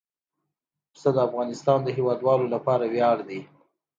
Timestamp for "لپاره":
2.55-2.85